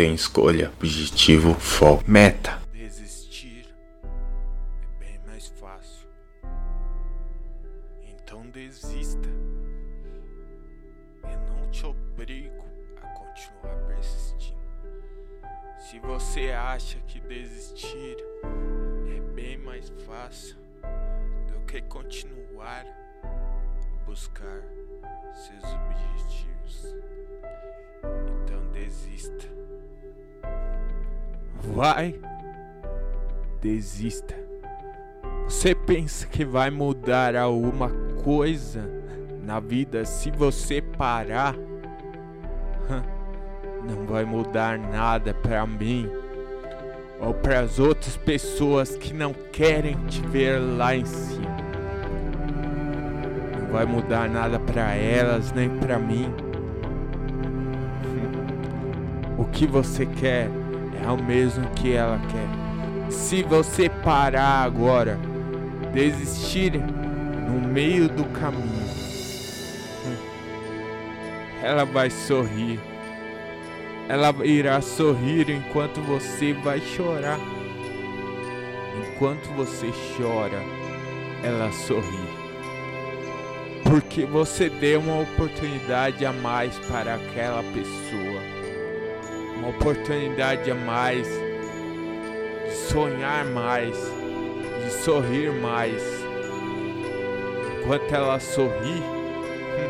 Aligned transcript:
tem 0.00 0.14
escolha, 0.14 0.72
objetivo, 0.78 1.52
foco, 1.52 2.10
meta. 2.10 2.58
Desistir 2.72 3.66
é 4.82 4.98
bem 4.98 5.20
mais 5.26 5.48
fácil. 5.60 6.08
Então 8.08 8.48
desista. 8.48 9.28
Eu 11.22 11.38
não 11.54 11.70
te 11.70 11.84
obrigo 11.84 12.64
a 13.02 13.08
continuar 13.08 13.76
persistindo. 13.88 14.58
Se 15.78 15.98
você 15.98 16.50
acha 16.52 16.98
que 17.00 17.20
desistir 17.20 18.16
é 19.14 19.20
bem 19.34 19.58
mais 19.58 19.92
fácil 20.06 20.56
do 21.52 21.60
que 21.66 21.82
continuar 21.82 22.86
a 23.22 24.04
buscar 24.06 24.62
seus 25.34 25.74
objetivos, 25.74 26.59
Vai, 31.62 32.18
desista. 33.60 34.34
Você 35.44 35.74
pensa 35.74 36.26
que 36.26 36.44
vai 36.44 36.70
mudar 36.70 37.36
alguma 37.36 37.90
coisa 38.22 38.88
na 39.42 39.60
vida 39.60 40.04
se 40.04 40.30
você 40.30 40.80
parar? 40.80 41.54
Não 43.84 44.06
vai 44.06 44.24
mudar 44.24 44.78
nada 44.78 45.34
pra 45.34 45.66
mim 45.66 46.08
ou 47.20 47.34
para 47.34 47.60
as 47.60 47.78
outras 47.78 48.16
pessoas 48.16 48.96
que 48.96 49.12
não 49.12 49.32
querem 49.32 49.94
te 50.06 50.20
ver 50.22 50.58
lá 50.58 50.94
em 50.94 51.04
cima. 51.04 51.56
Não 53.60 53.72
vai 53.72 53.84
mudar 53.84 54.28
nada 54.28 54.58
pra 54.58 54.94
elas 54.94 55.52
nem 55.52 55.68
pra 55.68 55.98
mim. 55.98 56.32
O 59.36 59.44
que 59.44 59.66
você 59.66 60.06
quer 60.06 60.48
é 61.04 61.10
o 61.10 61.22
mesmo 61.22 61.68
que 61.70 61.92
ela 61.92 62.18
quer. 62.30 63.10
Se 63.12 63.42
você 63.42 63.88
parar 63.88 64.62
agora, 64.62 65.18
desistir 65.92 66.72
no 66.72 67.60
meio 67.60 68.08
do 68.08 68.24
caminho, 68.26 68.88
ela 71.62 71.84
vai 71.84 72.10
sorrir. 72.10 72.80
Ela 74.08 74.34
irá 74.44 74.80
sorrir 74.80 75.50
enquanto 75.50 76.00
você 76.00 76.52
vai 76.52 76.80
chorar. 76.80 77.38
Enquanto 78.98 79.46
você 79.54 79.92
chora, 80.16 80.60
ela 81.42 81.70
sorri. 81.72 82.40
Porque 83.84 84.24
você 84.24 84.68
deu 84.68 85.00
uma 85.00 85.20
oportunidade 85.20 86.24
a 86.24 86.32
mais 86.32 86.78
para 86.80 87.14
aquela 87.14 87.62
pessoa. 87.62 88.59
Uma 89.60 89.68
oportunidade 89.68 90.70
a 90.70 90.74
mais 90.74 91.28
de 92.70 92.76
sonhar 92.76 93.44
mais, 93.44 93.96
de 94.84 94.90
sorrir 94.90 95.52
mais. 95.52 96.02
Enquanto 97.78 98.14
ela 98.14 98.40
sorri, 98.40 99.02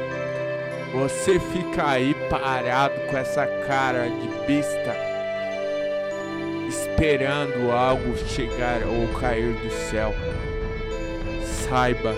você 0.92 1.38
fica 1.38 1.86
aí 1.86 2.14
parado 2.30 2.94
com 3.10 3.16
essa 3.16 3.46
cara 3.66 4.08
de 4.08 4.28
besta, 4.46 4.96
esperando 6.68 7.70
algo 7.70 8.16
chegar 8.26 8.82
ou 8.84 9.08
cair 9.20 9.52
do 9.52 9.70
céu. 9.70 10.14
Saiba, 11.44 12.14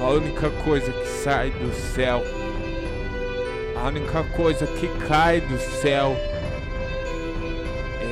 a 0.00 0.08
única 0.08 0.50
coisa 0.64 0.92
que 0.92 1.08
sai 1.08 1.50
do 1.50 1.72
céu, 1.72 2.22
a 3.82 3.88
única 3.88 4.22
coisa 4.36 4.64
que 4.64 4.86
cai 5.08 5.40
do 5.40 5.58
céu 5.58 6.16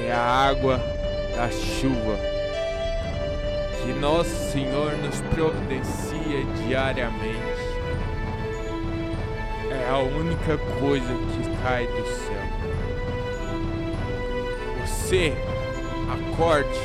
é 0.04 0.10
a 0.10 0.18
água 0.18 0.78
da 1.36 1.48
chuva 1.48 2.18
que 3.80 3.92
Nosso 3.92 4.50
Senhor 4.50 4.96
nos 4.96 5.20
providencia 5.32 6.44
diariamente 6.66 7.38
é 9.70 9.88
a 9.88 9.98
única 9.98 10.58
coisa 10.80 11.06
que 11.06 11.62
cai 11.62 11.86
do 11.86 12.04
céu. 12.04 12.42
Você, 14.84 15.32
acorde, 16.10 16.80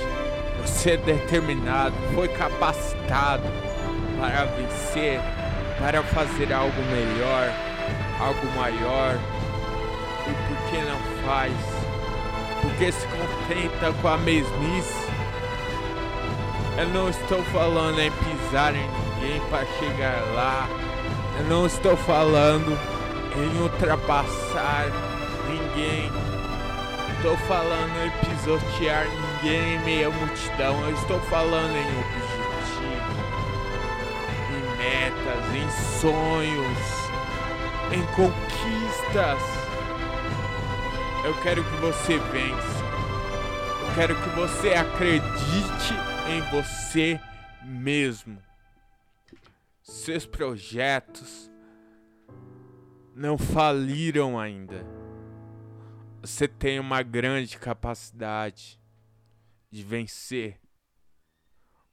você 0.62 0.91
é 0.91 0.97
determinado, 0.97 1.95
foi 2.13 2.28
capacitado 2.28 3.44
para 4.19 4.45
vencer, 4.45 5.19
para 5.79 6.03
fazer 6.03 6.53
algo 6.53 6.81
melhor, 6.84 7.51
algo 8.19 8.47
maior. 8.55 9.17
E 10.27 10.33
por 10.47 10.57
que 10.69 10.77
não 10.81 10.99
faz? 11.25 11.53
Porque 12.61 12.91
se 12.91 13.07
contenta 13.07 13.93
com 14.01 14.07
a 14.07 14.17
mesmice. 14.17 15.05
Eu 16.77 16.87
não 16.89 17.09
estou 17.09 17.43
falando 17.45 17.99
em 17.99 18.11
pisar 18.11 18.75
em 18.75 18.87
ninguém 18.87 19.41
para 19.49 19.65
chegar 19.79 20.21
lá. 20.33 20.67
Eu 21.37 21.45
não 21.45 21.65
estou 21.65 21.95
falando 21.95 22.77
em 23.35 23.61
ultrapassar 23.61 24.87
ninguém. 25.47 26.11
Estou 27.15 27.37
falando 27.47 28.05
em 28.05 28.11
pisotear 28.25 29.07
ninguém 29.07 29.75
em 29.75 29.79
meia 29.79 30.09
multidão. 30.09 30.79
Eu 30.81 30.93
estou 30.93 31.19
falando 31.21 31.75
em 31.75 31.87
objetivo, 31.99 33.15
em 34.51 34.77
metas, 34.77 35.55
em 35.55 35.99
sonhos, 35.99 37.04
em 37.91 38.06
conquistas. 38.16 39.41
Eu 41.23 41.41
quero 41.41 41.63
que 41.63 41.75
você 41.78 42.18
vença. 42.18 42.85
Eu 43.81 43.96
quero 43.96 44.16
que 44.16 44.29
você 44.29 44.73
acredite 44.73 45.94
em 46.29 46.41
você 46.51 47.19
mesmo 47.63 48.45
seus 49.85 50.25
projetos 50.25 51.51
não 53.16 53.38
faliram 53.38 54.38
ainda. 54.38 54.85
Você 56.22 56.47
tem 56.47 56.79
uma 56.79 57.03
grande 57.03 57.57
capacidade 57.57 58.81
de 59.72 59.84
vencer. 59.84 60.59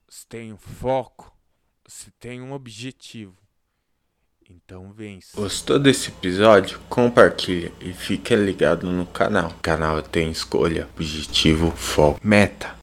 Você 0.09 0.27
tem 0.27 0.53
um 0.53 0.57
foco. 0.57 1.37
Você 1.87 2.11
tem 2.13 2.41
um 2.41 2.53
objetivo. 2.53 3.42
Então 4.55 4.93
vence. 4.93 5.29
Gostou 5.35 5.79
desse 5.79 6.11
episódio? 6.11 6.79
Compartilha 6.89 7.73
e 7.81 7.93
fique 7.93 8.37
ligado 8.37 8.87
no 8.91 9.07
canal. 9.07 9.51
O 9.51 9.63
canal 9.63 10.03
tem 10.03 10.31
escolha, 10.31 10.89
objetivo, 10.95 11.71
foco, 11.71 12.21
meta. 12.23 12.75